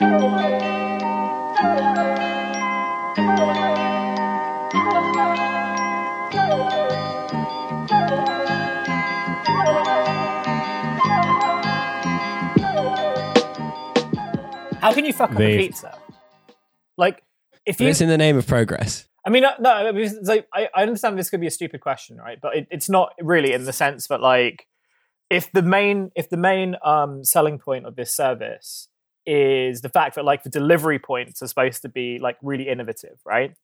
[0.00, 0.06] How
[14.94, 15.98] can you fuck up a pizza?
[16.96, 17.22] Like,
[17.66, 19.06] if you, it's in the name of progress.
[19.26, 21.82] I mean, uh, no, I mean, like, I, I understand this could be a stupid
[21.82, 22.38] question, right?
[22.40, 24.66] But it, it's not really in the sense that, like,
[25.28, 28.88] if the main if the main um, selling point of this service
[29.26, 33.18] is the fact that like the delivery points are supposed to be like really innovative,
[33.24, 33.54] right?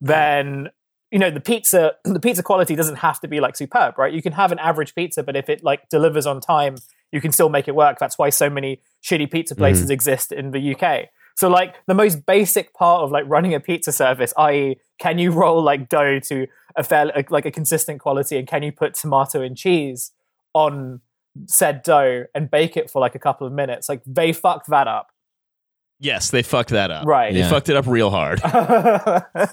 [0.00, 0.68] Then
[1.10, 4.12] you know the pizza the pizza quality doesn't have to be like superb, right?
[4.12, 6.76] You can have an average pizza, but if it like delivers on time,
[7.12, 7.98] you can still make it work.
[7.98, 9.62] That's why so many shitty pizza mm-hmm.
[9.62, 11.08] places exist in the UK.
[11.36, 15.30] So like the most basic part of like running a pizza service, i.e., can you
[15.30, 19.40] roll like dough to a fair like a consistent quality, and can you put tomato
[19.40, 20.12] and cheese
[20.52, 21.00] on
[21.46, 23.88] said dough and bake it for like a couple of minutes?
[23.88, 25.08] Like they fucked that up,
[26.00, 27.06] Yes, they fucked that up.
[27.06, 27.32] right?
[27.32, 27.48] They Yeah.
[27.50, 28.40] fucked it up real hard.
[28.44, 29.20] Uh,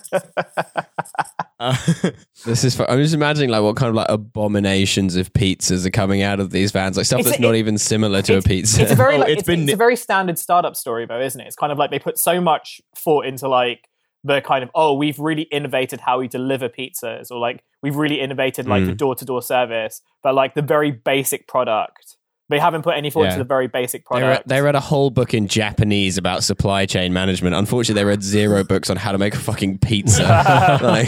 [2.45, 2.75] This is.
[2.75, 6.39] fu- I'm just imagining like what kind of like abominations of pizzas are coming out
[6.39, 8.81] of these vans, like stuff It's that's a- not it- even similar to a pizza.
[8.83, 11.19] It's a very Oh, like, it's it's, been- it's a very standard startup story though,
[11.21, 11.47] isn't it?
[11.47, 13.87] It's kind of like they put so much thought into like
[14.25, 18.19] the kind of oh we've really innovated how we deliver pizzas or like we've really
[18.19, 18.97] innovated like the Mm.
[18.97, 22.17] door to door service, but like the very basic product
[22.47, 23.29] they haven't put any thought Yeah.
[23.29, 24.47] into the very basic They read, product.
[24.47, 27.55] they read a whole book in Japanese about supply chain management.
[27.55, 30.21] Unfortunately, they read zero books on how to make a fucking pizza.
[30.83, 31.07] like,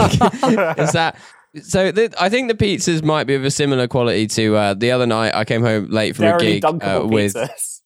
[0.80, 1.16] is that
[1.62, 1.92] so?
[1.92, 5.06] The, I think the pizzas might be of a similar quality to uh, the other
[5.06, 5.36] night.
[5.36, 7.77] I came home late from a gig uh, with pizzas.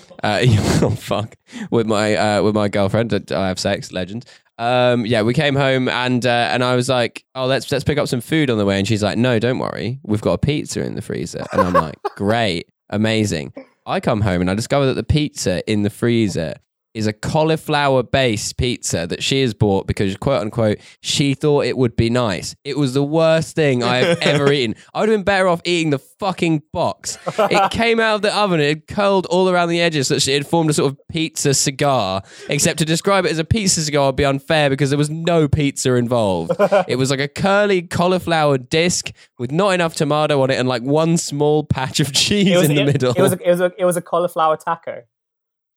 [0.22, 0.40] uh,
[0.82, 1.36] oh fuck
[1.70, 3.12] with my uh, with my girlfriend.
[3.32, 3.92] I have sex.
[3.92, 4.24] Legend.
[4.58, 7.98] Um, yeah, we came home and uh, and I was like, oh, let's let's pick
[7.98, 8.78] up some food on the way.
[8.78, 11.44] And she's like, no, don't worry, we've got a pizza in the freezer.
[11.52, 13.52] And I'm like, great, amazing.
[13.86, 16.54] I come home and I discover that the pizza in the freezer
[16.94, 21.76] is a cauliflower based pizza that she has bought because quote unquote she thought it
[21.76, 22.54] would be nice.
[22.64, 24.76] It was the worst thing I have ever eaten.
[24.92, 27.18] I would have been better off eating the fucking box.
[27.38, 30.28] It came out of the oven, it had curled all around the edges so that
[30.28, 32.22] it had formed a sort of pizza cigar.
[32.48, 35.48] Except to describe it as a pizza cigar would be unfair because there was no
[35.48, 36.52] pizza involved.
[36.88, 40.82] It was like a curly cauliflower disc with not enough tomato on it and like
[40.82, 43.12] one small patch of cheese in the middle.
[43.16, 45.02] it was a, it was a, it was a cauliflower taco.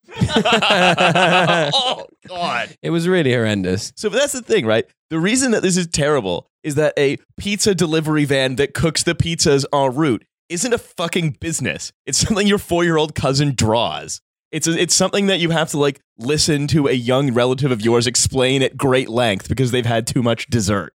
[1.73, 2.75] oh God.
[2.81, 3.93] it was really horrendous.
[3.95, 4.85] So that's the thing, right?
[5.09, 9.15] The reason that this is terrible is that a pizza delivery van that cooks the
[9.15, 11.91] pizzas en route isn't a fucking business.
[12.05, 14.21] It's something your four-year-old cousin draws.
[14.51, 17.81] It's a, it's something that you have to like listen to a young relative of
[17.81, 20.93] yours explain at great length because they've had too much dessert.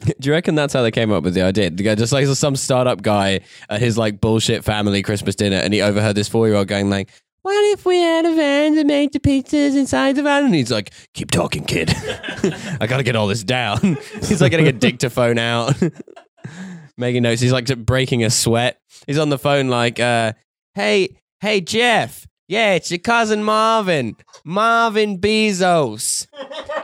[0.00, 1.68] Do you reckon that's how they came up with the idea?
[1.70, 5.74] The guy just like some startup guy at his like bullshit family Christmas dinner, and
[5.74, 7.10] he overheard this four year old going like,
[7.42, 10.70] "What if we had a van that made the pizzas inside the van?" And he's
[10.70, 11.90] like, "Keep talking, kid.
[12.80, 15.74] I gotta get all this down." he's like getting a dictaphone out,
[16.96, 17.40] making notes.
[17.40, 18.78] He's like breaking a sweat.
[19.06, 20.32] He's on the phone like, uh,
[20.74, 24.16] "Hey, hey, Jeff." Yeah, it's your cousin Marvin.
[24.44, 26.26] Marvin Bezos.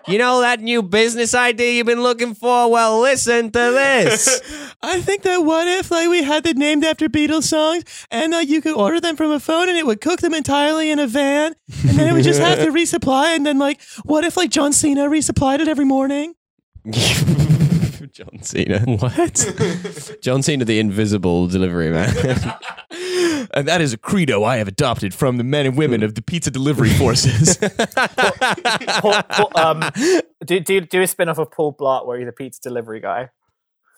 [0.08, 2.70] You know that new business idea you've been looking for?
[2.70, 4.40] Well, listen to this.
[4.82, 8.38] I think that what if like we had them named after Beatles songs and uh,
[8.38, 11.08] you could order them from a phone and it would cook them entirely in a
[11.08, 11.54] van
[11.88, 14.72] and then it would just have to resupply and then like what if like John
[14.72, 16.34] Cena resupplied it every morning?
[18.12, 18.78] John Cena.
[18.80, 20.18] What?
[20.22, 22.14] John Cena, the invisible delivery man.
[23.54, 26.22] And that is a credo I have adopted from the men and women of the
[26.22, 27.56] pizza delivery forces.
[29.00, 29.90] Paul, Paul, um,
[30.44, 33.30] do, do, do a spin off of Paul Blart where he's a pizza delivery guy.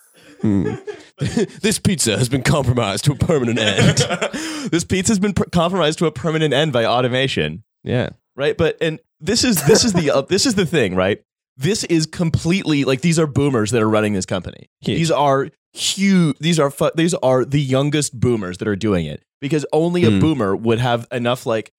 [0.42, 3.98] this pizza has been compromised to a permanent end.
[4.70, 7.64] this pizza's been pr- compromised to a permanent end by automation.
[7.82, 8.10] yeah.
[8.36, 11.22] right but and this is this is the uh, this is the thing right
[11.56, 14.96] this is completely like these are boomers that are running this company Huge.
[14.98, 19.24] these are huge these are fu- these are the youngest boomers that are doing it
[19.40, 20.20] because only a Hmm.
[20.20, 21.72] boomer would have enough like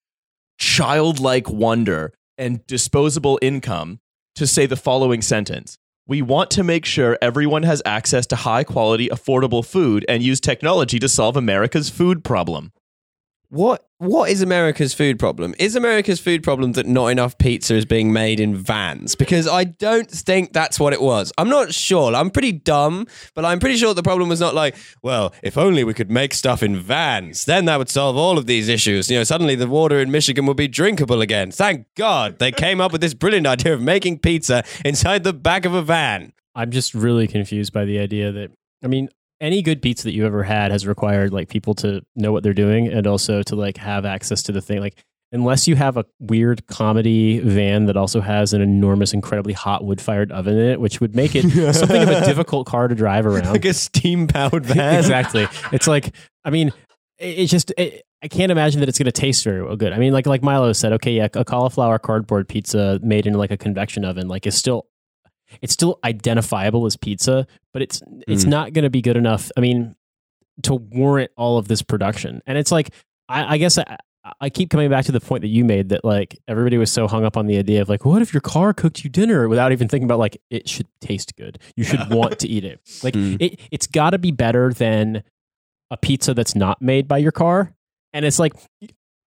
[0.57, 3.99] childlike wonder and disposable income
[4.35, 5.77] to say the following sentence
[6.07, 10.39] we want to make sure everyone has access to high quality affordable food and use
[10.39, 12.71] technology to solve america's food problem
[13.51, 15.55] What what is America's food problem?
[15.57, 19.15] Is America's food problem that not enough pizza is being made in vans?
[19.15, 21.33] Because I don't think that's what it was.
[21.35, 22.15] I'm not sure.
[22.15, 25.83] I'm pretty dumb, but I'm pretty sure the problem was not like, well, if only
[25.83, 29.09] we could make stuff in vans, then that would solve all of these issues.
[29.09, 31.49] You know, suddenly the water in Michigan would be drinkable again.
[31.49, 35.65] Thank God they came up with this brilliant idea of making pizza inside the back
[35.65, 36.33] of a van.
[36.53, 38.51] I'm just really confused by the idea that
[38.83, 39.09] I mean,
[39.41, 42.53] any good pizza that you ever had has required like people to know what they're
[42.53, 44.79] doing and also to like have access to the thing.
[44.79, 44.95] Like
[45.31, 50.01] unless you have a weird comedy van that also has an enormous, incredibly hot wood
[50.01, 51.43] fired oven in it, which would make it
[51.75, 53.45] something of a difficult car to drive around.
[53.51, 54.95] like a steam powered van.
[54.99, 55.47] exactly.
[55.71, 56.13] It's like,
[56.43, 56.69] I mean,
[57.19, 59.93] it- it's just, it, I can't imagine that it's going to taste very well good.
[59.93, 63.51] I mean, like like Milo said, okay, yeah, a cauliflower cardboard pizza made in like
[63.51, 64.87] a convection oven, like is still,
[65.61, 68.49] it's still identifiable as pizza, but it's it's Mm.
[68.49, 69.51] not going to be good enough.
[69.57, 69.95] I mean,
[70.63, 72.91] to warrant all of this production, and it's like,
[73.27, 73.97] I, I guess I.
[74.41, 77.07] I keep coming back to the point that you made that like everybody was so
[77.07, 79.71] hung up on the idea of like what if your car cooked you dinner without
[79.71, 81.57] even thinking about like it should taste good.
[81.77, 82.79] You should want to eat it.
[83.03, 83.37] Like Mm.
[83.41, 85.23] it it's got to be better than
[85.89, 87.73] a pizza that's not made by your car.
[88.13, 88.53] And it's like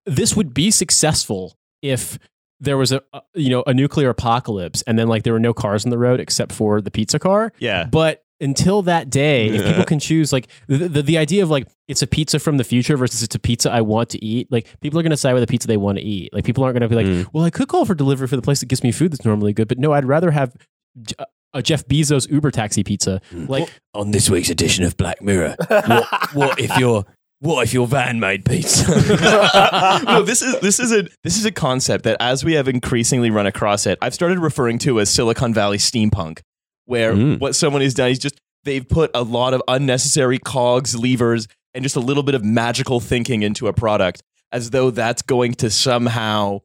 [0.04, 2.18] this would be successful if
[2.62, 5.52] there was a, a you know a nuclear apocalypse and then like there were no
[5.52, 7.52] cars on the road except for the pizza car.
[7.58, 7.84] Yeah.
[7.84, 11.68] But until that day, if people can choose like the, the the idea of like
[11.88, 14.66] it's a pizza from the future versus it's a pizza I want to eat, like
[14.80, 16.32] people are going to side with the pizza they want to eat.
[16.32, 17.26] Like people aren't going to be like, Mm.
[17.32, 19.52] well, I could call for delivery for the place that gives me food that's normally
[19.52, 20.54] good, but no, I'd rather have
[21.18, 23.20] uh, a Jeff Bezos Uber taxi pizza.
[23.32, 23.48] Mm.
[23.48, 27.04] Like On this week's edition of Black Mirror, what, what if your
[27.42, 28.86] what if your van made pizza?
[30.06, 33.30] no, this is this is a this is a concept that as we have increasingly
[33.30, 36.40] run across it, I've started referring to as Silicon Valley steampunk,
[36.84, 37.40] where Mm.
[37.40, 41.82] what someone has done is just they've put a lot of unnecessary cogs, levers, and
[41.82, 44.22] just a little bit of magical thinking into a product,
[44.52, 46.60] as though that's going to somehow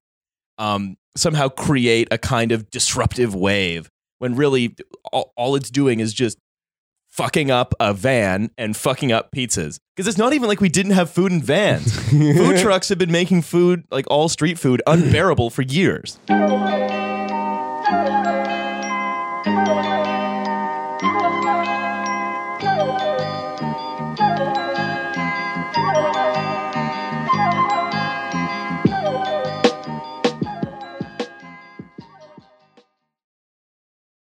[0.60, 3.90] um, somehow create a kind of disruptive wave.
[4.20, 4.76] When really
[5.12, 6.38] all, all it's doing is just
[7.18, 9.80] fucking up a van and fucking up pizzas.
[9.96, 11.98] Because it's not even like we didn't have food in vans.
[12.10, 16.20] food trucks have been making food, like all street food, unbearable for years.